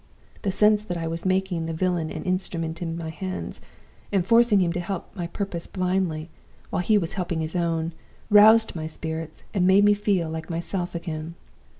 [0.41, 3.61] The sense that I was making the villain an instrument in my hands,
[4.11, 6.31] and forcing him to help my purpose blindly,
[6.71, 7.93] while he was helping his own,
[8.31, 11.35] roused my spirits, and made me feel like myself again.